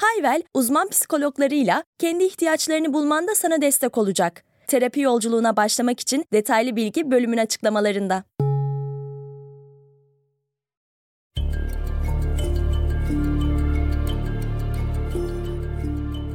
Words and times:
Hayvel, 0.00 0.42
uzman 0.54 0.88
psikologlarıyla 0.88 1.84
kendi 1.98 2.24
ihtiyaçlarını 2.24 2.94
bulmanda 2.94 3.34
sana 3.34 3.62
destek 3.62 3.98
olacak. 3.98 4.44
Terapi 4.66 5.00
yolculuğuna 5.00 5.56
başlamak 5.56 6.00
için 6.00 6.24
detaylı 6.32 6.76
bilgi 6.76 7.10
bölümün 7.10 7.38
açıklamalarında. 7.38 8.24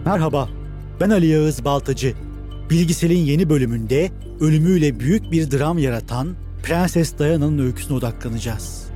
Merhaba, 0.06 0.50
ben 1.00 1.10
Ali 1.10 1.26
Yağız 1.26 1.66
Baltacı. 1.66 2.14
Bilgisel'in 2.70 3.20
yeni 3.20 3.50
bölümünde 3.50 4.12
ölümüyle 4.40 5.00
büyük 5.00 5.32
bir 5.32 5.52
dram 5.52 5.78
yaratan 5.78 6.36
Prenses 6.64 7.18
Diana'nın 7.20 7.66
öyküsüne 7.66 7.98
odaklanacağız. 7.98 8.90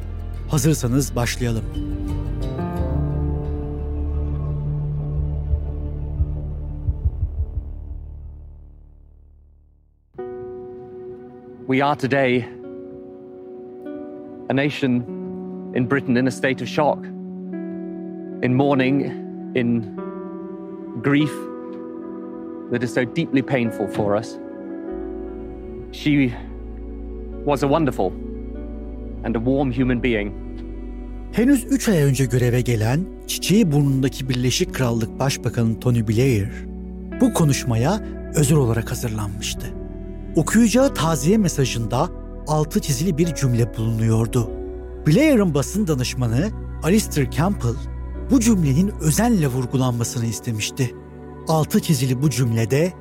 Hazırsanız 0.50 1.16
başlayalım. 1.16 1.66
We 11.70 11.82
are 11.82 11.96
today 11.96 12.46
a 14.50 14.54
nation 14.54 15.04
in 15.76 15.86
Britain 15.86 16.18
in 16.18 16.28
a 16.28 16.32
state 16.32 16.62
of 16.62 16.68
shock, 16.68 16.98
in 18.42 18.56
mourning, 18.56 19.02
in 19.56 19.96
grief 21.04 21.32
that 22.72 22.84
is 22.84 22.94
so 22.94 23.06
deeply 23.06 23.44
painful 23.44 23.88
for 23.88 24.16
us. 24.16 24.40
She 25.92 26.34
was 27.46 27.62
a 27.64 27.68
wonderful 27.68 28.14
and 29.24 29.36
a 29.36 29.40
warm 29.40 29.72
human 29.72 30.04
being. 30.04 30.32
Henüz 31.32 31.66
3 31.70 31.90
ay 31.90 32.04
önce 32.04 32.26
göreve 32.26 32.62
gelen 32.62 33.00
çiçeği 33.28 33.72
burnundaki 33.72 34.30
Birleşik 34.30 34.74
Krallık 34.74 35.20
Başbakanı 35.20 35.80
Tony 35.80 36.08
Blair 36.08 36.50
bu 37.22 37.34
konuşmaya 37.34 38.00
özel 38.36 38.58
olarak 38.58 38.92
hazırlanmıştı. 38.92 39.79
Okuyacağı 40.40 40.94
taziye 40.94 41.38
mesajında 41.38 42.10
altı 42.48 42.80
çizili 42.80 43.18
bir 43.18 43.36
cümle 43.36 43.78
bulunuyordu. 43.78 44.52
Blair'ın 45.08 45.54
basın 45.54 45.88
danışmanı 45.88 46.50
Alistair 46.84 47.32
Campbell 47.32 47.76
bu 48.32 48.40
cümlenin 48.40 48.94
özenle 49.02 49.48
vurgulanmasını 49.48 50.26
istemişti. 50.26 50.96
Altı 51.48 51.80
çizili 51.82 52.22
bu 52.22 52.30
cümlede 52.30 52.94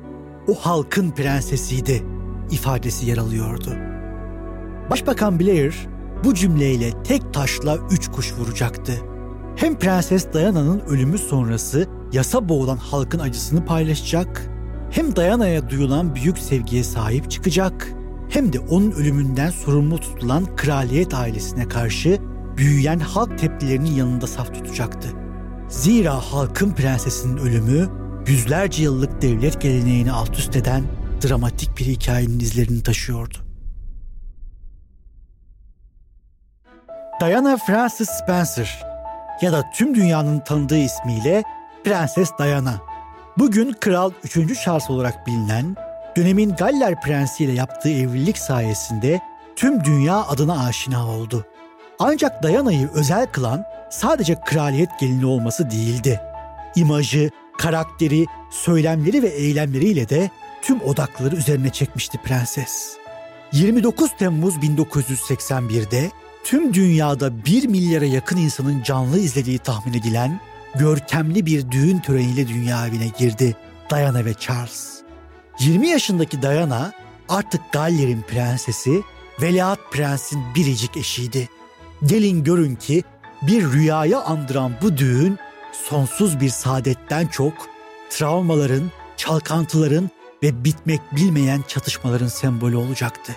o 0.47 0.55
halkın 0.55 1.11
prensesiydi 1.11 2.03
ifadesi 2.51 3.05
yer 3.05 3.17
alıyordu. 3.17 3.75
Başbakan 4.89 5.39
Blair 5.39 5.87
bu 6.23 6.33
cümleyle 6.33 7.03
tek 7.03 7.33
taşla 7.33 7.77
üç 7.91 8.07
kuş 8.07 8.33
vuracaktı. 8.33 8.93
Hem 9.55 9.79
Prenses 9.79 10.33
Diana'nın 10.33 10.79
ölümü 10.79 11.17
sonrası 11.17 11.87
yasa 12.13 12.49
boğulan 12.49 12.77
halkın 12.77 13.19
acısını 13.19 13.65
paylaşacak, 13.65 14.48
hem 14.91 15.15
Diana'ya 15.15 15.69
duyulan 15.69 16.15
büyük 16.15 16.37
sevgiye 16.37 16.83
sahip 16.83 17.31
çıkacak, 17.31 17.93
hem 18.29 18.53
de 18.53 18.59
onun 18.59 18.91
ölümünden 18.91 19.49
sorumlu 19.49 19.97
tutulan 19.97 20.55
kraliyet 20.55 21.13
ailesine 21.13 21.67
karşı 21.67 22.19
büyüyen 22.57 22.99
halk 22.99 23.39
tepkilerinin 23.39 23.91
yanında 23.91 24.27
saf 24.27 24.53
tutacaktı. 24.53 25.09
Zira 25.69 26.15
halkın 26.15 26.71
prensesinin 26.71 27.37
ölümü 27.37 27.89
yüzlerce 28.27 28.83
yıllık 28.83 29.21
devlet 29.21 29.61
geleneğini 29.61 30.11
alt 30.11 30.39
üst 30.39 30.55
eden 30.55 30.83
dramatik 31.27 31.77
bir 31.77 31.85
hikayenin 31.85 32.39
izlerini 32.39 32.83
taşıyordu. 32.83 33.37
Diana 37.21 37.57
Frances 37.57 38.09
Spencer 38.09 38.85
ya 39.41 39.51
da 39.51 39.69
tüm 39.75 39.95
dünyanın 39.95 40.39
tanıdığı 40.39 40.77
ismiyle 40.77 41.43
Prenses 41.83 42.29
Diana. 42.39 42.88
Bugün 43.39 43.75
Kral 43.79 44.11
3. 44.23 44.63
Charles 44.63 44.89
olarak 44.89 45.27
bilinen, 45.27 45.75
dönemin 46.17 46.55
Galler 46.55 47.01
Prensi 47.01 47.43
ile 47.43 47.51
yaptığı 47.51 47.89
evlilik 47.89 48.37
sayesinde 48.37 49.19
tüm 49.55 49.83
dünya 49.83 50.15
adına 50.15 50.65
aşina 50.65 51.07
oldu. 51.07 51.45
Ancak 51.99 52.43
Diana'yı 52.43 52.89
özel 52.93 53.27
kılan 53.27 53.63
sadece 53.91 54.35
kraliyet 54.45 54.89
gelini 54.99 55.25
olması 55.25 55.71
değildi. 55.71 56.21
İmajı, 56.75 57.29
karakteri, 57.57 58.25
söylemleri 58.51 59.23
ve 59.23 59.27
eylemleriyle 59.27 60.09
de 60.09 60.29
tüm 60.61 60.81
odakları 60.81 61.35
üzerine 61.35 61.69
çekmişti 61.69 62.17
prenses. 62.17 62.97
29 63.51 64.11
Temmuz 64.17 64.55
1981'de 64.55 66.11
tüm 66.43 66.73
dünyada 66.73 67.45
1 67.45 67.67
milyara 67.67 68.05
yakın 68.05 68.37
insanın 68.37 68.83
canlı 68.83 69.19
izlediği 69.19 69.57
tahmin 69.57 69.93
edilen 69.93 70.39
görkemli 70.75 71.45
bir 71.45 71.71
düğün 71.71 71.99
töreniyle 71.99 72.47
dünya 72.47 72.87
evine 72.87 73.11
girdi 73.17 73.55
Diana 73.89 74.25
ve 74.25 74.33
Charles. 74.33 74.99
20 75.59 75.87
yaşındaki 75.87 76.41
Diana 76.41 76.91
artık 77.29 77.61
Galler'in 77.71 78.21
prensesi, 78.21 79.01
Veliaht 79.41 79.79
Prens'in 79.91 80.41
biricik 80.55 80.97
eşiydi. 80.97 81.49
Gelin 82.05 82.43
görün 82.43 82.75
ki 82.75 83.03
bir 83.41 83.71
rüyaya 83.71 84.21
andıran 84.21 84.71
bu 84.81 84.97
düğün 84.97 85.37
sonsuz 85.71 86.39
bir 86.39 86.49
saadetten 86.49 87.27
çok 87.27 87.53
travmaların, 88.09 88.91
çalkantıların 89.17 90.09
ve 90.43 90.63
bitmek 90.63 91.01
bilmeyen 91.15 91.61
çatışmaların 91.67 92.27
sembolü 92.27 92.75
olacaktı. 92.75 93.35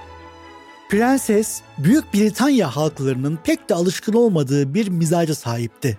Prenses, 0.89 1.61
Büyük 1.79 2.15
Britanya 2.15 2.77
halklarının 2.77 3.39
pek 3.45 3.69
de 3.69 3.75
alışkın 3.75 4.13
olmadığı 4.13 4.75
bir 4.75 4.89
mizaca 4.89 5.35
sahipti. 5.35 5.99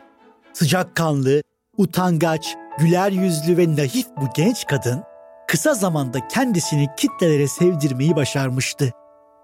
Sıcakkanlı, 0.53 1.41
utangaç, 1.77 2.55
güler 2.79 3.11
yüzlü 3.11 3.57
ve 3.57 3.75
naif 3.75 4.07
bu 4.21 4.25
genç 4.35 4.65
kadın 4.67 5.03
kısa 5.47 5.73
zamanda 5.73 6.27
kendisini 6.27 6.87
kitlelere 6.97 7.47
sevdirmeyi 7.47 8.15
başarmıştı. 8.15 8.91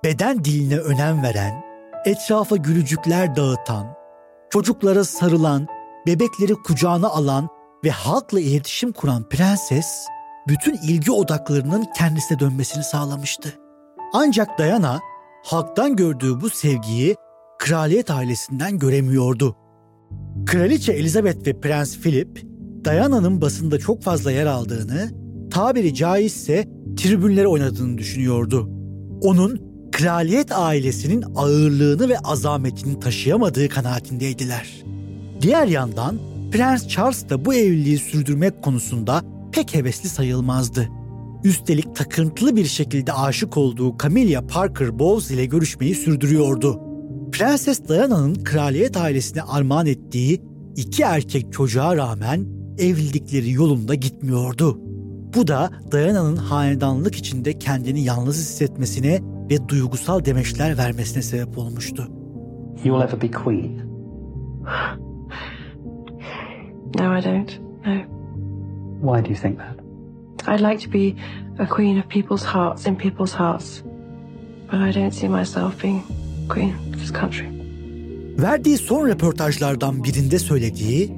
Beden 0.04 0.44
diline 0.44 0.78
önem 0.78 1.24
veren, 1.24 1.64
etrafa 2.06 2.56
gülücükler 2.56 3.36
dağıtan, 3.36 3.88
çocuklara 4.50 5.04
sarılan, 5.04 5.68
bebekleri 6.08 6.54
kucağına 6.54 7.08
alan 7.08 7.48
ve 7.84 7.90
halkla 7.90 8.40
iletişim 8.40 8.92
kuran 8.92 9.30
prenses 9.30 10.06
bütün 10.48 10.74
ilgi 10.74 11.12
odaklarının 11.12 11.88
kendisine 11.98 12.40
dönmesini 12.40 12.84
sağlamıştı. 12.84 13.54
Ancak 14.14 14.60
Diana 14.60 15.00
halktan 15.46 15.96
gördüğü 15.96 16.42
bu 16.42 16.50
sevgiyi 16.50 17.16
kraliyet 17.60 18.12
ailesinden 18.12 18.80
göremiyordu. 18.80 19.56
Kraliçe 20.46 20.92
Elizabeth 20.94 21.48
ve 21.48 21.60
Prens 21.60 21.98
Philip, 21.98 22.46
Diana'nın 22.86 23.42
basında 23.42 23.80
çok 23.80 24.04
fazla 24.04 24.32
yer 24.32 24.46
aldığını, 24.46 25.12
tabiri 25.52 25.94
caizse 25.94 26.68
tribünlere 26.98 27.48
oynadığını 27.48 27.98
düşünüyordu. 27.98 28.70
Onun 29.22 29.62
kraliyet 29.92 30.52
ailesinin 30.52 31.26
ağırlığını 31.36 32.10
ve 32.10 32.20
azametini 32.20 33.00
taşıyamadığı 33.00 33.70
kanaatindeydiler. 33.70 34.84
Diğer 35.42 35.68
yandan 35.68 36.20
Prens 36.52 36.88
Charles 36.88 37.30
da 37.30 37.46
bu 37.46 37.54
evliliği 37.54 37.98
sürdürmek 37.98 38.64
konusunda 38.64 39.24
pek 39.52 39.76
hevesli 39.76 40.10
sayılmazdı. 40.10 40.90
Üstelik 41.44 41.96
takıntılı 41.96 42.56
bir 42.56 42.66
şekilde 42.66 43.14
aşık 43.14 43.58
olduğu 43.58 43.98
Camilla 43.98 44.48
Parker 44.48 45.00
Bowles 45.00 45.32
ile 45.32 45.46
görüşmeyi 45.46 45.96
sürdürüyordu. 45.96 46.89
Prenses 47.40 47.88
Diana'nın 47.88 48.36
kraliyet 48.36 48.98
ailesine 48.98 49.42
armağan 49.42 49.86
ettiği 49.86 50.42
iki 50.76 51.04
erkek 51.04 51.54
çocuğa 51.54 51.98
rağmen 51.98 52.46
evlilikleri 52.78 53.52
yolunda 53.52 53.96
gitmiyordu. 53.96 54.78
Bu 55.36 55.48
da 55.48 55.70
Diana'nın 55.92 56.36
hanedanlık 56.36 57.16
içinde 57.16 57.60
kendini 57.60 58.04
yalnız 58.04 58.38
hissetmesine 58.38 59.20
ve 59.52 59.70
duygusal 59.70 60.26
demeçler 60.26 60.78
vermesine 60.78 61.24
sebep 61.24 61.58
olmuştu. 61.58 62.08
You 62.84 63.00
will 63.00 63.02
ever 63.02 63.22
be 63.22 63.32
queen. 63.32 63.78
No, 66.96 67.18
I 67.20 67.24
don't. 67.24 67.60
No. 67.86 67.96
Why 69.02 69.26
do 69.26 69.30
you 69.30 69.42
think 69.42 69.60
that? 69.60 69.80
I'd 70.48 70.72
like 70.72 70.86
to 70.86 70.94
be 70.94 71.16
a 71.60 71.68
queen 71.70 72.00
of 72.00 72.10
people's 72.10 72.44
hearts, 72.44 72.88
in 72.88 72.96
people's 72.96 73.34
hearts. 73.34 73.82
But 74.72 74.80
I 74.82 75.00
don't 75.00 75.14
see 75.14 75.30
myself 75.30 75.84
being 75.84 76.04
queen 76.50 76.70
of 76.70 77.00
this 77.00 77.14
country. 77.14 77.46
Verdiği 78.42 78.78
son 78.78 79.08
röportajlardan 79.08 80.04
birinde 80.04 80.40
söylediği, 80.40 81.14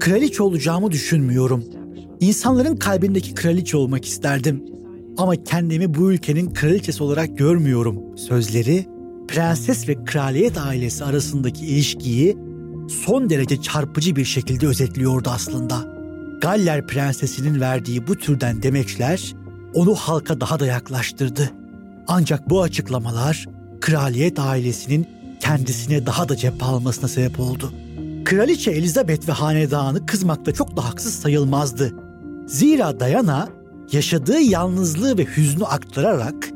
kraliçe 0.00 0.42
olacağımı 0.42 0.90
düşünmüyorum. 0.90 1.64
İnsanların 2.20 2.76
kalbindeki 2.76 3.34
kraliçe 3.34 3.76
olmak 3.76 4.04
isterdim. 4.04 4.64
ama 5.18 5.36
kendimi 5.44 5.94
bu 5.94 6.12
ülkenin 6.12 6.54
kraliçesi 6.54 7.02
olarak 7.02 7.38
görmüyorum 7.38 7.96
sözleri 8.16 8.86
prenses 9.28 9.88
ve 9.88 10.04
kraliyet 10.04 10.58
ailesi 10.58 11.04
arasındaki 11.04 11.66
ilişkiyi 11.66 12.36
son 12.88 13.30
derece 13.30 13.62
çarpıcı 13.62 14.16
bir 14.16 14.24
şekilde 14.24 14.66
özetliyordu 14.66 15.30
aslında. 15.30 15.96
Galler 16.42 16.86
prensesinin 16.86 17.60
verdiği 17.60 18.06
bu 18.06 18.16
türden 18.16 18.62
demeçler 18.62 19.34
onu 19.74 19.94
halka 19.94 20.40
daha 20.40 20.60
da 20.60 20.66
yaklaştırdı. 20.66 21.50
Ancak 22.08 22.50
bu 22.50 22.62
açıklamalar 22.62 23.46
kraliyet 23.80 24.38
ailesinin 24.38 25.06
kendisine 25.40 26.06
daha 26.06 26.28
da 26.28 26.36
cephe 26.36 26.64
almasına 26.64 27.08
sebep 27.08 27.40
oldu. 27.40 27.72
Kraliçe 28.24 28.70
Elizabeth 28.70 29.28
ve 29.28 29.32
hanedanı 29.32 30.06
kızmakta 30.06 30.52
çok 30.52 30.76
da 30.76 30.84
haksız 30.84 31.14
sayılmazdı. 31.14 31.92
Zira 32.46 33.00
Diana 33.00 33.48
yaşadığı 33.92 34.40
yalnızlığı 34.40 35.18
ve 35.18 35.24
hüznü 35.24 35.64
aktararak 35.64 36.50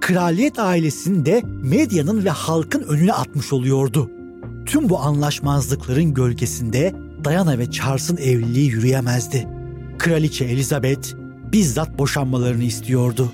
kraliyet 0.00 0.58
ailesini 0.58 1.26
de 1.26 1.42
medyanın 1.44 2.24
ve 2.24 2.30
halkın 2.30 2.82
önüne 2.82 3.12
atmış 3.12 3.52
oluyordu. 3.52 4.10
Tüm 4.66 4.88
bu 4.88 5.00
anlaşmazlıkların 5.00 6.14
gölgesinde 6.14 6.94
Diana 7.24 7.58
ve 7.58 7.70
Charles'ın 7.70 8.16
evliliği 8.16 8.70
yürüyemezdi. 8.70 9.48
Kraliçe 9.98 10.44
Elizabeth 10.44 11.08
bizzat 11.52 11.98
boşanmalarını 11.98 12.64
istiyordu. 12.64 13.32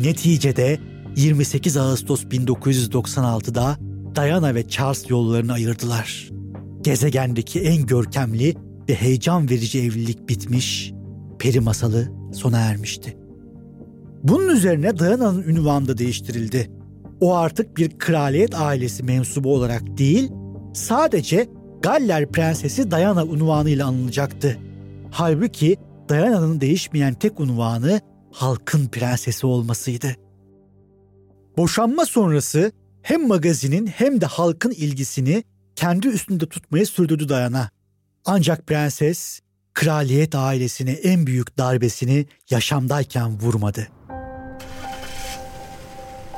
Neticede 0.00 0.78
28 1.16 1.76
Ağustos 1.76 2.24
1996'da 2.24 3.76
Diana 4.16 4.54
ve 4.54 4.68
Charles 4.68 5.10
yollarını 5.10 5.52
ayırdılar. 5.52 6.30
Gezegendeki 6.82 7.60
en 7.60 7.86
görkemli 7.86 8.54
ve 8.88 8.94
heyecan 8.94 9.50
verici 9.50 9.82
evlilik 9.82 10.28
bitmiş, 10.28 10.92
peri 11.38 11.60
masalı 11.60 12.12
sona 12.32 12.58
ermişti. 12.58 13.16
Bunun 14.22 14.48
üzerine 14.48 14.98
Diana'nın 14.98 15.42
ünvanı 15.42 15.88
da 15.88 15.98
değiştirildi. 15.98 16.70
O 17.20 17.34
artık 17.34 17.76
bir 17.76 17.98
kraliyet 17.98 18.54
ailesi 18.54 19.02
mensubu 19.02 19.54
olarak 19.54 19.98
değil, 19.98 20.30
sadece 20.74 21.48
Galler 21.82 22.32
Prensesi 22.32 22.90
Diana 22.90 23.24
unvanıyla 23.24 23.86
anılacaktı. 23.86 24.58
Halbuki 25.10 25.76
Diana'nın 26.08 26.60
değişmeyen 26.60 27.14
tek 27.14 27.40
unvanı 27.40 28.00
halkın 28.32 28.86
prensesi 28.86 29.46
olmasıydı. 29.46 30.23
Boşanma 31.56 32.06
sonrası 32.06 32.72
hem 33.02 33.28
magazinin 33.28 33.86
hem 33.86 34.20
de 34.20 34.26
halkın 34.26 34.70
ilgisini 34.70 35.44
kendi 35.76 36.08
üstünde 36.08 36.48
tutmayı 36.48 36.86
sürdürdü 36.86 37.28
Diana. 37.28 37.70
Ancak 38.24 38.66
prenses 38.66 39.40
kraliyet 39.74 40.34
ailesine 40.34 40.90
en 40.90 41.26
büyük 41.26 41.58
darbesini 41.58 42.26
yaşamdayken 42.50 43.40
vurmadı. 43.40 43.88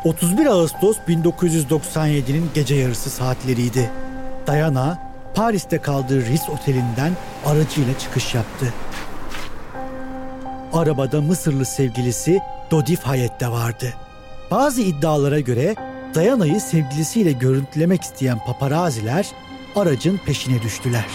31 0.04 0.46
Ağustos 0.46 0.96
1997'nin 1.08 2.50
gece 2.54 2.74
yarısı 2.74 3.10
saatleriydi. 3.10 3.90
Diana, 4.46 5.12
Paris'te 5.34 5.78
kaldığı 5.78 6.26
Ritz 6.26 6.48
Oteli'nden 6.48 7.12
aracıyla 7.44 7.98
çıkış 7.98 8.34
yaptı. 8.34 8.74
Arabada 10.72 11.20
Mısırlı 11.20 11.64
sevgilisi 11.64 12.40
Dodi 12.70 12.96
Fayet 12.96 13.40
de 13.40 13.48
vardı. 13.48 13.94
Bazı 14.50 14.82
iddialara 14.82 15.40
göre 15.40 15.74
Diana'yı 16.14 16.60
sevgilisiyle 16.60 17.32
görüntülemek 17.32 18.02
isteyen 18.02 18.38
paparaziler 18.44 19.26
aracın 19.76 20.20
peşine 20.26 20.62
düştüler. 20.62 21.06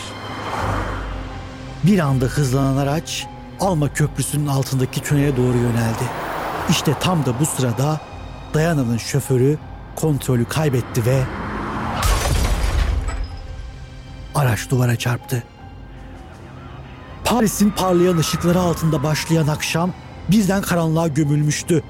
Bir 1.84 2.00
anda 2.00 2.26
hızlanan 2.26 2.78
araç 2.78 3.28
Alma 3.60 3.94
Köprüsü'nün 3.94 4.48
altındaki 4.48 5.02
tünele 5.02 5.38
doğru 5.38 5.58
yöneldi. 5.58 6.04
İşte 6.70 6.94
tam 7.00 7.26
da 7.26 7.40
bu 7.40 7.46
sırada 7.46 8.02
Diana'nın 8.54 8.98
şoförü 8.98 9.58
kontrolü 9.96 10.46
kaybetti 10.46 11.06
ve 11.06 11.24
araç 14.36 14.70
duvara 14.70 14.96
çarptı. 14.96 15.44
Paris'in 17.26 17.70
parlayan 17.70 18.18
ışıkları 18.18 18.60
altında 18.60 19.04
başlayan 19.04 19.48
akşam 19.48 19.94
birden 20.32 20.62
karanlığa 20.62 21.08
gömülmüştü. 21.08 21.84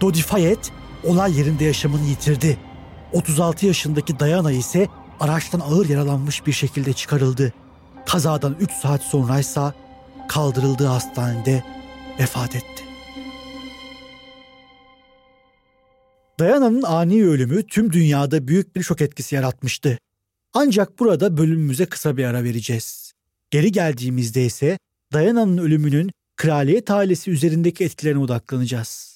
Dodi 0.00 0.22
Fayet 0.22 0.72
olay 1.04 1.38
yerinde 1.38 1.64
yaşamını 1.64 2.04
yitirdi. 2.04 2.58
36 3.12 3.66
yaşındaki 3.66 4.18
Diana 4.18 4.52
ise 4.52 4.88
araçtan 5.20 5.60
ağır 5.60 5.88
yaralanmış 5.88 6.46
bir 6.46 6.52
şekilde 6.52 6.92
çıkarıldı. 6.92 7.52
Kazadan 8.06 8.56
3 8.60 8.70
saat 8.72 9.02
sonraysa 9.02 9.74
kaldırıldığı 10.28 10.86
hastanede 10.86 11.64
vefat 12.20 12.56
etti. 12.56 12.84
Diana'nın 16.40 16.82
ani 16.82 17.26
ölümü 17.26 17.66
tüm 17.66 17.92
dünyada 17.92 18.48
büyük 18.48 18.76
bir 18.76 18.82
şok 18.82 19.00
etkisi 19.00 19.34
yaratmıştı. 19.34 19.98
Ancak 20.54 20.98
burada 20.98 21.36
bölümümüze 21.36 21.86
kısa 21.86 22.16
bir 22.16 22.24
ara 22.24 22.44
vereceğiz. 22.44 23.12
Geri 23.50 23.72
geldiğimizde 23.72 24.44
ise 24.44 24.78
Diana'nın 25.12 25.58
ölümünün 25.58 26.10
kraliyet 26.36 26.90
ailesi 26.90 27.30
üzerindeki 27.30 27.84
etkilerine 27.84 28.18
odaklanacağız. 28.18 29.15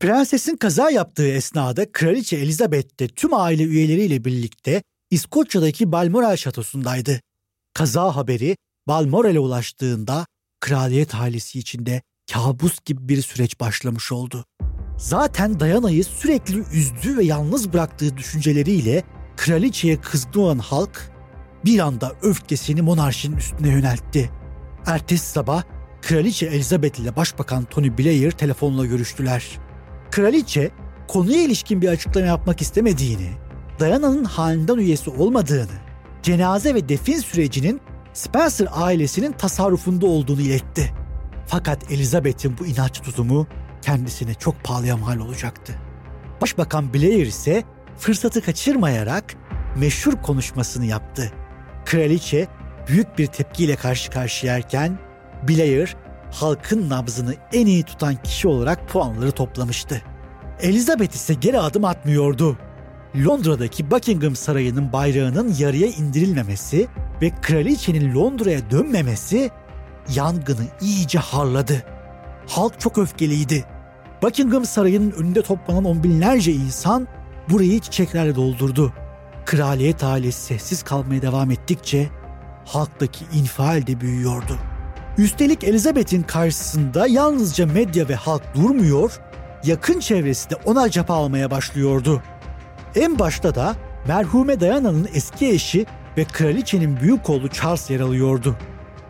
Prensesin 0.00 0.56
kaza 0.56 0.90
yaptığı 0.90 1.28
esnada 1.28 1.92
Kraliçe 1.92 2.36
Elizabeth 2.36 3.00
de 3.00 3.08
tüm 3.08 3.34
aile 3.34 3.62
üyeleriyle 3.62 4.24
birlikte 4.24 4.82
İskoçya'daki 5.10 5.92
Balmoral 5.92 6.36
şatosundaydı. 6.36 7.20
Kaza 7.74 8.16
haberi 8.16 8.56
Balmoral'e 8.88 9.38
ulaştığında 9.38 10.26
kraliyet 10.60 11.14
ailesi 11.14 11.58
içinde 11.58 12.02
kabus 12.32 12.78
gibi 12.84 13.08
bir 13.08 13.22
süreç 13.22 13.60
başlamış 13.60 14.12
oldu. 14.12 14.44
Zaten 14.98 15.60
Diana'yı 15.60 16.04
sürekli 16.04 16.58
üzdüğü 16.58 17.16
ve 17.16 17.24
yalnız 17.24 17.72
bıraktığı 17.72 18.16
düşünceleriyle 18.16 19.04
kraliçeye 19.36 20.00
kızgın 20.00 20.40
olan 20.40 20.58
halk 20.58 21.10
bir 21.64 21.78
anda 21.78 22.12
öfkesini 22.22 22.82
monarşinin 22.82 23.36
üstüne 23.36 23.68
yöneltti. 23.68 24.30
Ertesi 24.86 25.26
sabah 25.26 25.62
Kraliçe 26.02 26.46
Elizabeth 26.46 27.00
ile 27.00 27.16
Başbakan 27.16 27.64
Tony 27.64 27.98
Blair 27.98 28.30
telefonla 28.30 28.86
görüştüler. 28.86 29.69
Kraliçe 30.10 30.70
konuya 31.08 31.42
ilişkin 31.42 31.82
bir 31.82 31.88
açıklama 31.88 32.26
yapmak 32.26 32.62
istemediğini, 32.62 33.30
Diana'nın 33.80 34.24
hanedan 34.24 34.78
üyesi 34.78 35.10
olmadığını, 35.10 35.78
cenaze 36.22 36.74
ve 36.74 36.88
defin 36.88 37.18
sürecinin 37.18 37.80
Spencer 38.12 38.68
ailesinin 38.72 39.32
tasarrufunda 39.32 40.06
olduğunu 40.06 40.40
iletti. 40.40 40.94
Fakat 41.46 41.92
Elizabeth'in 41.92 42.58
bu 42.58 42.66
inatçı 42.66 43.02
tutumu 43.02 43.46
kendisine 43.82 44.34
çok 44.34 44.64
pahalıya 44.64 44.96
mal 44.96 45.18
olacaktı. 45.18 45.74
Başbakan 46.40 46.94
Blair 46.94 47.26
ise 47.26 47.64
fırsatı 47.98 48.42
kaçırmayarak 48.42 49.34
meşhur 49.76 50.12
konuşmasını 50.22 50.86
yaptı. 50.86 51.32
Kraliçe 51.84 52.48
büyük 52.88 53.18
bir 53.18 53.26
tepkiyle 53.26 53.76
karşı 53.76 54.10
karşıyayken 54.10 54.98
Blair 55.48 55.96
halkın 56.32 56.90
nabzını 56.90 57.34
en 57.52 57.66
iyi 57.66 57.82
tutan 57.82 58.14
kişi 58.22 58.48
olarak 58.48 58.88
puanları 58.88 59.32
toplamıştı. 59.32 60.02
Elizabeth 60.60 61.14
ise 61.14 61.34
geri 61.34 61.58
adım 61.58 61.84
atmıyordu. 61.84 62.58
Londra'daki 63.16 63.90
Buckingham 63.90 64.36
Sarayı'nın 64.36 64.92
bayrağının 64.92 65.54
yarıya 65.58 65.86
indirilmemesi 65.86 66.88
ve 67.22 67.30
kraliçenin 67.42 68.14
Londra'ya 68.14 68.70
dönmemesi 68.70 69.50
yangını 70.14 70.66
iyice 70.80 71.18
harladı. 71.18 71.82
Halk 72.46 72.80
çok 72.80 72.98
öfkeliydi. 72.98 73.64
Buckingham 74.22 74.64
Sarayı'nın 74.64 75.10
önünde 75.10 75.42
toplanan 75.42 75.84
on 75.84 76.04
binlerce 76.04 76.52
insan 76.52 77.08
burayı 77.50 77.80
çiçeklerle 77.80 78.34
doldurdu. 78.36 78.92
Kraliyet 79.46 80.04
ailesi 80.04 80.40
sessiz 80.40 80.82
kalmaya 80.82 81.22
devam 81.22 81.50
ettikçe 81.50 82.08
halktaki 82.66 83.24
infial 83.32 83.86
de 83.86 84.00
büyüyordu. 84.00 84.58
Üstelik 85.18 85.64
Elizabeth'in 85.64 86.22
karşısında 86.22 87.06
yalnızca 87.06 87.66
medya 87.66 88.08
ve 88.08 88.14
halk 88.14 88.42
durmuyor, 88.54 89.20
yakın 89.64 90.00
çevresi 90.00 90.50
de 90.50 90.54
ona 90.64 90.90
cephe 90.90 91.12
almaya 91.12 91.50
başlıyordu. 91.50 92.22
En 92.94 93.18
başta 93.18 93.54
da 93.54 93.76
merhume 94.08 94.60
Diana'nın 94.60 95.08
eski 95.14 95.48
eşi 95.48 95.86
ve 96.16 96.24
kraliçenin 96.24 97.00
büyük 97.00 97.30
oğlu 97.30 97.48
Charles 97.48 97.90
yer 97.90 98.00
alıyordu. 98.00 98.56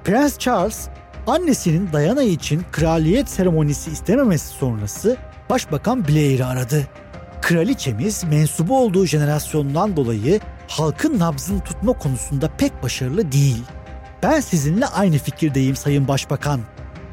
Prens 0.05 0.39
Charles, 0.39 0.89
annesinin 1.27 1.89
Diana 1.93 2.23
için 2.23 2.63
kraliyet 2.73 3.29
seremonisi 3.29 3.91
istememesi 3.91 4.47
sonrası 4.47 5.17
Başbakan 5.51 6.09
Blair'i 6.09 6.45
aradı. 6.45 6.87
Kraliçemiz 7.43 8.25
mensubu 8.25 8.79
olduğu 8.79 9.07
jenerasyondan 9.07 9.97
dolayı 9.97 10.41
halkın 10.69 11.19
nabzını 11.19 11.61
tutma 11.61 11.93
konusunda 11.93 12.51
pek 12.59 12.83
başarılı 12.83 13.33
değil. 13.33 13.65
Ben 14.23 14.41
sizinle 14.41 14.87
aynı 14.87 15.19
fikirdeyim 15.19 15.77
Sayın 15.77 16.09
Başbakan. 16.09 16.61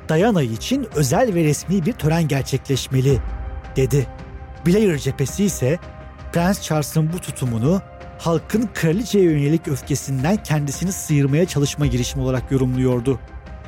Diana 0.10 0.42
için 0.42 0.88
özel 0.96 1.36
ve 1.36 1.44
resmi 1.44 1.86
bir 1.86 1.94
tören 1.94 2.28
gerçekleşmeli, 2.28 3.20
dedi. 3.76 4.08
Blair 4.68 4.98
cephesi 4.98 5.44
ise 5.44 5.80
Prens 6.34 6.62
Charles'ın 6.62 7.14
bu 7.14 7.20
tutumunu 7.20 7.82
halkın 8.20 8.70
kraliçeye 8.74 9.24
yönelik 9.24 9.68
öfkesinden 9.68 10.44
kendisini 10.44 10.92
sıyırmaya 10.92 11.46
çalışma 11.46 11.86
girişimi 11.86 12.24
olarak 12.24 12.52
yorumluyordu. 12.52 13.20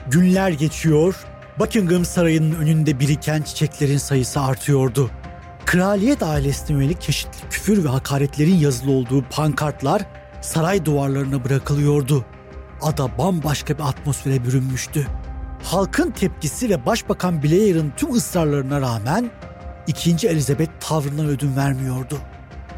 Günler 0.08 0.50
geçiyor, 0.50 1.15
Buckingham 1.60 2.05
Sarayı'nın 2.05 2.55
önünde 2.55 3.00
biriken 3.00 3.41
çiçeklerin 3.41 3.98
sayısı 3.98 4.41
artıyordu. 4.41 5.12
Kraliyet 5.65 6.24
ailesine 6.24 6.77
yönelik 6.77 7.01
çeşitli 7.01 7.50
küfür 7.50 7.84
ve 7.84 7.89
hakaretlerin 7.89 8.55
yazılı 8.55 8.91
olduğu 8.91 9.24
pankartlar 9.29 10.01
saray 10.41 10.86
duvarlarına 10.86 11.46
bırakılıyordu. 11.46 12.25
Ada 12.81 13.17
bambaşka 13.17 13.77
bir 13.77 13.83
atmosfere 13.83 14.45
bürünmüştü. 14.45 15.07
Halkın 15.63 16.12
tepkisi 16.12 16.69
ve 16.69 16.86
Başbakan 16.86 17.43
Blair'ın 17.43 17.93
tüm 17.98 18.13
ısrarlarına 18.13 18.81
rağmen 18.81 19.31
2. 19.88 20.27
Elizabeth 20.27 20.71
tavrından 20.79 21.25
ödün 21.25 21.55
vermiyordu. 21.55 22.17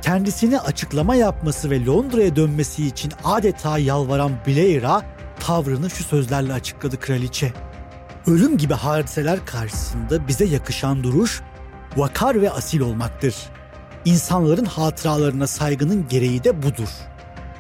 Kendisine 0.02 0.60
açıklama 0.60 1.16
yapması 1.16 1.70
ve 1.70 1.86
Londra'ya 1.86 2.36
dönmesi 2.36 2.88
için 2.88 3.12
adeta 3.24 3.78
yalvaran 3.78 4.32
Blair'a 4.48 5.02
tavrını 5.40 5.90
şu 5.90 6.04
sözlerle 6.04 6.54
açıkladı 6.54 7.00
kraliçe. 7.00 7.54
Ölüm 8.28 8.58
gibi 8.58 8.74
hadiseler 8.74 9.46
karşısında 9.46 10.28
bize 10.28 10.46
yakışan 10.46 11.04
duruş 11.04 11.42
vakar 11.98 12.42
ve 12.42 12.52
asil 12.52 12.80
olmaktır. 12.80 13.36
İnsanların 14.06 14.66
hatıralarına 14.66 15.48
saygının 15.48 16.08
gereği 16.08 16.44
de 16.44 16.64
budur. 16.64 16.90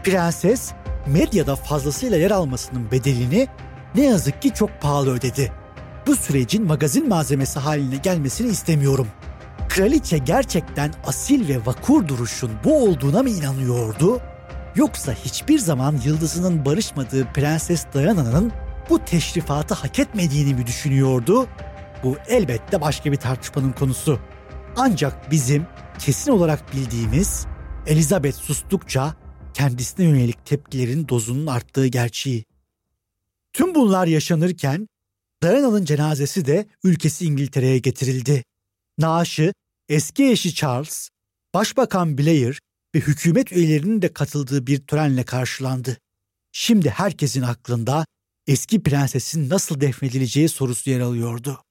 Prenses 0.03 0.71
medyada 1.07 1.55
fazlasıyla 1.55 2.17
yer 2.17 2.31
almasının 2.31 2.91
bedelini 2.91 3.47
ne 3.95 4.05
yazık 4.05 4.41
ki 4.41 4.53
çok 4.53 4.81
pahalı 4.81 5.13
ödedi. 5.13 5.51
Bu 6.07 6.15
sürecin 6.15 6.67
magazin 6.67 7.09
malzemesi 7.09 7.59
haline 7.59 7.95
gelmesini 7.95 8.47
istemiyorum. 8.47 9.07
Kraliçe 9.69 10.17
gerçekten 10.17 10.93
asil 11.05 11.49
ve 11.49 11.65
vakur 11.65 12.07
duruşun 12.07 12.51
bu 12.63 12.83
olduğuna 12.83 13.23
mı 13.23 13.29
inanıyordu? 13.29 14.21
Yoksa 14.75 15.13
hiçbir 15.13 15.59
zaman 15.59 15.99
yıldızının 16.05 16.65
barışmadığı 16.65 17.25
Prenses 17.33 17.85
Diana'nın 17.93 18.51
bu 18.89 19.05
teşrifatı 19.05 19.73
hak 19.73 19.99
etmediğini 19.99 20.53
mi 20.53 20.67
düşünüyordu? 20.67 21.47
Bu 22.03 22.15
elbette 22.27 22.81
başka 22.81 23.11
bir 23.11 23.17
tartışmanın 23.17 23.71
konusu. 23.71 24.19
Ancak 24.77 25.31
bizim 25.31 25.65
kesin 25.99 26.31
olarak 26.31 26.73
bildiğimiz 26.73 27.45
Elizabeth 27.87 28.37
sustukça 28.37 29.13
kendisine 29.53 30.05
yönelik 30.05 30.45
tepkilerin 30.45 31.07
dozunun 31.07 31.47
arttığı 31.47 31.87
gerçeği. 31.87 32.45
Tüm 33.53 33.75
bunlar 33.75 34.07
yaşanırken 34.07 34.87
Diana'nın 35.43 35.85
cenazesi 35.85 36.45
de 36.45 36.65
ülkesi 36.83 37.25
İngiltere'ye 37.25 37.77
getirildi. 37.77 38.43
Naaşı 38.97 39.53
eski 39.89 40.31
eşi 40.31 40.53
Charles, 40.53 41.09
Başbakan 41.53 42.17
Blair 42.17 42.59
ve 42.95 42.99
hükümet 42.99 43.51
üyelerinin 43.51 44.01
de 44.01 44.13
katıldığı 44.13 44.67
bir 44.67 44.79
törenle 44.79 45.23
karşılandı. 45.23 45.97
Şimdi 46.51 46.89
herkesin 46.89 47.41
aklında 47.41 48.05
eski 48.47 48.83
prensesin 48.83 49.49
nasıl 49.49 49.81
defnedileceği 49.81 50.49
sorusu 50.49 50.89
yer 50.89 50.99
alıyordu. 50.99 51.63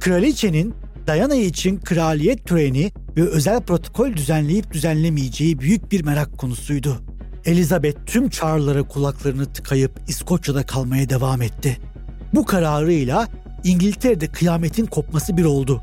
Kraliçenin 0.00 0.74
Diana 1.06 1.34
için 1.34 1.80
kraliyet 1.80 2.46
töreni 2.46 2.92
ve 3.18 3.28
özel 3.28 3.60
protokol 3.60 4.12
düzenleyip 4.12 4.72
düzenlemeyeceği 4.72 5.58
büyük 5.58 5.92
bir 5.92 6.04
merak 6.04 6.38
konusuydu. 6.38 7.02
Elizabeth 7.44 8.06
tüm 8.06 8.28
çağrılara 8.28 8.82
kulaklarını 8.82 9.52
tıkayıp 9.52 9.92
İskoçya'da 10.08 10.66
kalmaya 10.66 11.08
devam 11.08 11.42
etti. 11.42 11.78
Bu 12.34 12.44
kararıyla 12.44 13.28
İngiltere'de 13.64 14.26
kıyametin 14.26 14.86
kopması 14.86 15.36
bir 15.36 15.44
oldu. 15.44 15.82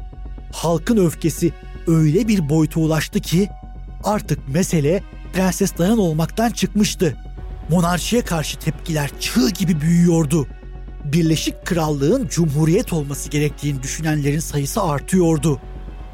Halkın 0.54 1.06
öfkesi 1.06 1.52
öyle 1.88 2.28
bir 2.28 2.50
boyuta 2.50 2.80
ulaştı 2.80 3.20
ki 3.20 3.50
artık 4.04 4.40
mesele 4.48 5.04
Prenses 5.34 5.78
Diana 5.78 6.02
olmaktan 6.02 6.50
çıkmıştı. 6.50 7.18
Monarşiye 7.70 8.22
karşı 8.22 8.60
tepkiler 8.60 9.12
çığ 9.20 9.50
gibi 9.50 9.82
büyüyordu. 9.82 10.48
Birleşik 11.06 11.66
Krallığın 11.66 12.28
cumhuriyet 12.28 12.94
olması 12.94 13.30
gerektiğini 13.30 13.84
düşünenlerin 13.84 14.40
sayısı 14.40 14.82
artıyordu. 14.82 15.60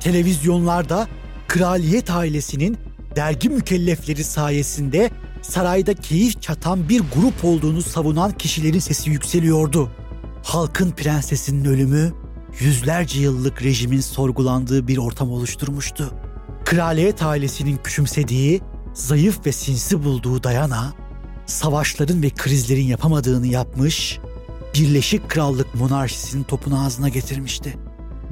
Televizyonlarda 0.02 1.08
kraliyet 1.48 2.10
ailesinin 2.10 2.78
dergi 3.16 3.50
mükellefleri 3.50 4.24
sayesinde 4.24 5.10
sarayda 5.42 5.94
keyif 5.94 6.42
çatan 6.42 6.90
bir 6.90 7.00
grup 7.16 7.46
olduğunu 7.46 7.82
savunan 7.82 8.32
kişilerin 8.32 8.80
sesi 8.80 9.10
yükseliyordu. 9.10 9.92
Halkın 10.44 10.92
prensesinin 10.92 11.66
ölümü 11.66 12.14
yüzlerce 12.60 13.20
yıllık 13.20 13.64
rejimin 13.64 14.02
sorgulandığı 14.02 14.88
bir 14.88 14.98
ortam 14.98 15.32
oluşturmuştu. 15.32 16.14
Kraliyet 16.66 17.24
ailesinin 17.24 17.78
küçümsediği, 17.78 18.62
zayıf 18.94 19.46
ve 19.46 19.52
sinsi 19.52 20.04
bulduğu 20.04 20.44
Diana, 20.44 20.94
savaşların 21.46 22.24
ve 22.24 22.30
krizlerin 22.30 22.86
yapamadığını 22.86 23.48
yapmış, 23.48 24.20
Birleşik 24.76 25.30
Krallık 25.30 25.76
monarşisinin 25.76 26.44
topunu 26.44 26.86
ağzına 26.86 27.10
getirmişti. 27.10 27.78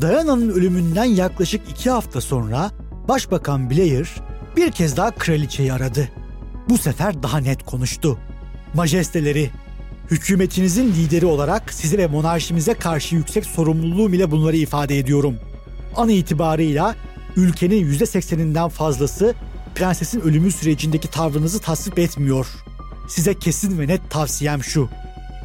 Diana'nın 0.02 0.50
ölümünden 0.50 1.06
yaklaşık 1.06 1.70
iki 1.70 1.90
hafta 1.90 2.22
sonra 2.22 2.72
Başbakan 3.08 3.70
Blair 3.70 4.10
bir 4.58 4.72
kez 4.72 4.98
daha 4.98 5.12
kraliçeyi 5.12 5.74
aradı. 5.74 6.10
Bu 6.70 6.78
sefer 6.78 7.24
daha 7.24 7.38
net 7.38 7.66
konuştu. 7.66 8.18
Majesteleri, 8.74 9.50
hükümetinizin 10.12 10.94
lideri 10.94 11.26
olarak 11.26 11.74
size 11.74 11.98
ve 11.98 12.08
monarşimize 12.08 12.74
karşı 12.74 13.16
yüksek 13.16 13.46
sorumluluğum 13.46 14.14
ile 14.14 14.32
bunları 14.32 14.58
ifade 14.58 14.98
ediyorum. 15.00 15.36
An 15.96 16.10
itibarıyla 16.10 16.96
ülkenin 17.36 17.94
%80'inden 17.94 18.70
fazlası 18.70 19.34
prensesin 19.76 20.22
ölümü 20.22 20.52
sürecindeki 20.52 21.08
tavrınızı 21.08 21.60
tasvip 21.60 22.00
etmiyor. 22.00 22.48
Size 23.08 23.34
kesin 23.34 23.80
ve 23.80 23.88
net 23.88 24.10
tavsiyem 24.10 24.64
şu. 24.64 24.90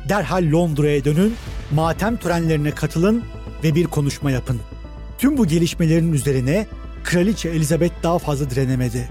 Derhal 0.08 0.52
Londra'ya 0.52 1.04
dönün, 1.04 1.34
matem 1.72 2.16
törenlerine 2.16 2.70
katılın 2.70 3.24
ve 3.64 3.74
bir 3.74 3.84
konuşma 3.84 4.30
yapın. 4.30 4.60
Tüm 5.18 5.38
bu 5.38 5.46
gelişmelerin 5.46 6.12
üzerine 6.12 6.66
Kraliçe 7.04 7.48
Elizabeth 7.48 8.02
daha 8.02 8.18
fazla 8.18 8.50
direnemedi. 8.50 9.08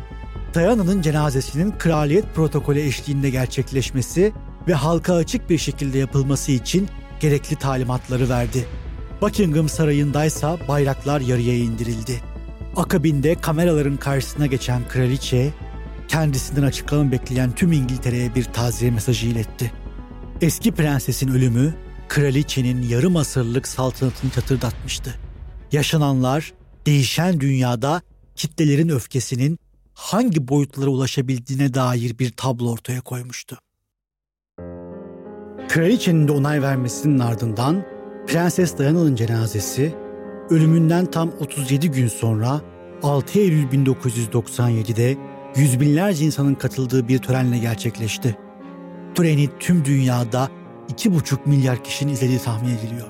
Diana'nın 0.54 1.02
cenazesinin 1.02 1.74
kraliyet 1.80 2.36
protokolü 2.36 2.80
eşliğinde 2.80 3.30
gerçekleşmesi 3.30 4.34
ve 4.68 4.74
halka 4.74 5.14
açık 5.14 5.50
bir 5.50 5.58
şekilde 5.58 5.98
yapılması 5.98 6.52
için 6.52 6.88
gerekli 7.20 7.56
talimatları 7.56 8.30
verdi. 8.30 8.66
Buckingham 9.22 9.70
Sarayı'ndaysa 9.70 10.58
bayraklar 10.68 11.22
yarıya 11.22 11.58
indirildi. 11.58 12.22
Akabinde 12.76 13.36
kameraların 13.36 13.98
karşısına 13.98 14.46
geçen 14.46 14.88
kraliçe, 14.88 15.50
kendisinden 16.08 16.64
açıklama 16.64 17.12
bekleyen 17.12 17.52
tüm 17.52 17.72
İngiltere'ye 17.72 18.36
bir 18.36 18.44
taziye 18.44 18.92
mesajı 18.92 19.28
iletti. 19.28 19.72
Eski 20.42 20.72
prensesin 20.72 21.28
ölümü, 21.28 21.74
kraliçenin 22.14 22.82
yarım 22.82 23.18
asırlık 23.18 23.68
saltanatını 23.68 24.32
çatırdatmıştı. 24.32 25.16
Yaşananlar, 25.72 26.54
değişen 26.86 27.40
dünyada 27.40 28.02
kitlelerin 28.36 28.90
öfkesinin 28.90 29.60
hangi 29.94 30.48
boyutlara 30.48 30.90
ulaşabildiğine 30.90 31.74
dair 31.74 32.20
bir 32.20 32.32
tablo 32.32 32.72
ortaya 32.72 33.02
koymuştu. 33.02 33.60
Kraliçenin 35.70 36.28
de 36.28 36.32
onay 36.32 36.62
vermesinin 36.62 37.20
ardından 37.20 37.86
Prenses 38.28 38.78
Diana'nın 38.78 39.16
cenazesi 39.16 39.96
ölümünden 40.50 41.06
tam 41.06 41.32
37 41.40 41.92
gün 41.92 42.08
sonra 42.08 42.62
6 43.04 43.40
Eylül 43.40 43.64
1997'de 43.64 45.18
yüz 45.56 45.80
binlerce 45.80 46.26
insanın 46.26 46.56
katıldığı 46.56 47.08
bir 47.08 47.18
törenle 47.18 47.58
gerçekleşti. 47.58 48.38
Töreni 49.16 49.50
tüm 49.60 49.86
dünyada 49.86 50.50
2,5 50.90 51.38
milyar 51.46 51.84
kişinin 51.84 52.14
izlediği 52.14 52.40
tahmin 52.40 52.78
ediliyor. 52.78 53.08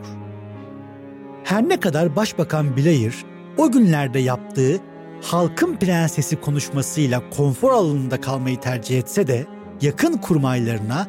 Her 1.44 1.70
ne 1.70 1.80
kadar 1.80 2.16
Başbakan 2.16 2.78
Blair 2.78 3.26
o 3.58 3.72
günlerde 3.72 4.20
yaptığı 4.20 4.80
halkın 5.22 5.76
prensesi 5.76 6.42
konuşmasıyla 6.42 7.30
konfor 7.30 7.72
alanında 7.72 8.22
kalmayı 8.22 8.60
tercih 8.60 9.00
etse 9.00 9.28
de 9.28 9.46
yakın 9.82 10.18
kurmaylarına 10.18 11.08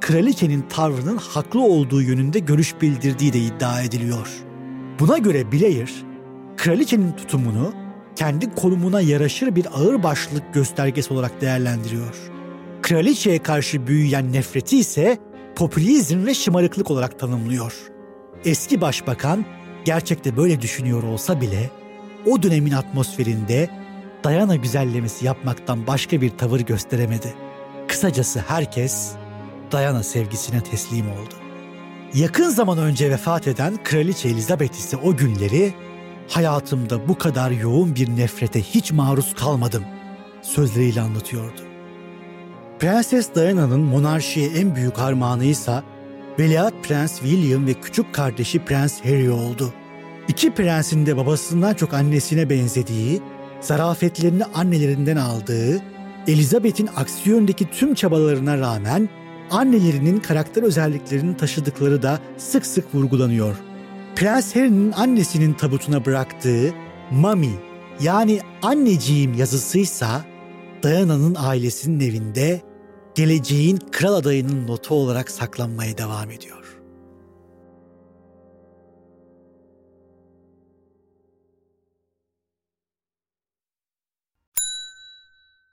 kraliçenin 0.00 0.62
tavrının 0.62 1.16
haklı 1.16 1.60
olduğu 1.60 2.02
yönünde 2.02 2.38
görüş 2.38 2.74
bildirdiği 2.80 3.32
de 3.32 3.38
iddia 3.38 3.82
ediliyor. 3.82 4.28
Buna 5.00 5.18
göre 5.18 5.52
Blair, 5.52 5.92
kraliçenin 6.56 7.12
tutumunu 7.12 7.72
kendi 8.16 8.54
konumuna 8.54 9.00
yaraşır 9.00 9.56
bir 9.56 9.66
ağır 9.74 10.02
başlılık 10.02 10.54
göstergesi 10.54 11.14
olarak 11.14 11.40
değerlendiriyor. 11.40 12.16
Kraliçeye 12.82 13.38
karşı 13.38 13.86
büyüyen 13.86 14.32
nefreti 14.32 14.78
ise 14.78 15.18
popülizm 15.56 16.26
ve 16.26 16.34
şımarıklık 16.34 16.90
olarak 16.90 17.18
tanımlıyor. 17.18 17.74
Eski 18.44 18.80
başbakan 18.80 19.44
gerçekte 19.84 20.36
böyle 20.36 20.60
düşünüyor 20.60 21.02
olsa 21.02 21.40
bile 21.40 21.70
o 22.26 22.42
dönemin 22.42 22.72
atmosferinde 22.72 23.70
Dayana 24.24 24.56
güzellemesi 24.56 25.26
yapmaktan 25.26 25.86
başka 25.86 26.20
bir 26.20 26.30
tavır 26.30 26.60
gösteremedi. 26.60 27.34
Kısacası 27.88 28.40
herkes 28.40 29.12
Dayana 29.72 30.02
sevgisine 30.02 30.60
teslim 30.60 31.10
oldu. 31.10 31.34
Yakın 32.14 32.48
zaman 32.48 32.78
önce 32.78 33.10
vefat 33.10 33.48
eden 33.48 33.78
Kraliçe 33.84 34.28
Elizabeth 34.28 34.72
ise 34.72 34.96
o 34.96 35.16
günleri 35.16 35.74
hayatımda 36.28 37.08
bu 37.08 37.18
kadar 37.18 37.50
yoğun 37.50 37.94
bir 37.94 38.16
nefrete 38.16 38.62
hiç 38.62 38.92
maruz 38.92 39.34
kalmadım 39.34 39.84
sözleriyle 40.42 41.00
anlatıyordu. 41.00 41.71
Prenses 42.82 43.34
Diana'nın 43.34 43.80
monarşiye 43.80 44.48
en 44.48 44.76
büyük 44.76 44.98
armağanı 44.98 45.44
Veliaht 46.38 46.74
Prens 46.82 47.20
William 47.20 47.66
ve 47.66 47.74
küçük 47.74 48.14
kardeşi 48.14 48.64
Prens 48.64 49.04
Harry 49.04 49.30
oldu. 49.30 49.72
İki 50.28 50.54
prensin 50.54 51.06
de 51.06 51.16
babasından 51.16 51.74
çok 51.74 51.94
annesine 51.94 52.50
benzediği, 52.50 53.22
zarafetlerini 53.60 54.44
annelerinden 54.44 55.16
aldığı, 55.16 55.80
Elizabeth'in 56.26 56.88
aksi 56.96 57.30
yöndeki 57.30 57.70
tüm 57.70 57.94
çabalarına 57.94 58.58
rağmen 58.58 59.08
annelerinin 59.50 60.20
karakter 60.20 60.62
özelliklerini 60.62 61.36
taşıdıkları 61.36 62.02
da 62.02 62.18
sık 62.36 62.66
sık 62.66 62.94
vurgulanıyor. 62.94 63.56
Prens 64.16 64.56
Harry'nin 64.56 64.92
annesinin 64.92 65.54
tabutuna 65.54 66.04
bıraktığı 66.04 66.74
Mami 67.10 67.54
yani 68.00 68.40
anneciğim 68.62 69.34
yazısıysa 69.34 70.24
Diana'nın 70.82 71.36
ailesinin 71.38 72.00
evinde 72.00 72.71
geleceğin 73.14 73.76
kral 73.76 74.14
adayının 74.14 74.66
notu 74.66 74.94
olarak 74.94 75.30
saklanmaya 75.30 75.98
devam 75.98 76.30
ediyor. 76.30 76.78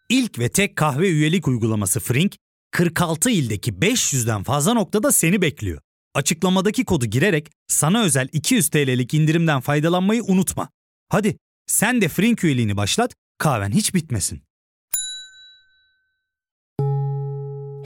İlk 0.10 0.40
ve 0.40 0.50
tek 0.50 0.76
kahve 0.76 1.10
üyelik 1.10 1.48
uygulaması 1.48 2.00
Frink, 2.00 2.36
46 2.72 3.30
ildeki 3.30 3.74
500'den 3.74 4.44
fazla 4.44 4.74
noktada 4.74 5.12
seni 5.12 5.42
bekliyor. 5.42 5.82
Açıklamadaki 6.14 6.86
kodu 6.86 7.06
girerek 7.06 7.52
sana 7.68 8.04
özel 8.04 8.30
200 8.32 8.70
TL'lik 8.70 9.14
indirimden 9.14 9.62
faydalanmayı 9.62 10.24
unutma. 10.24 10.70
Hadi 11.10 11.38
sen 11.68 12.02
de 12.02 12.08
Frink 12.08 12.44
üyeliğini 12.44 12.78
başlat, 12.78 13.14
kahven 13.38 13.72
hiç 13.72 13.94
bitmesin. 13.94 14.49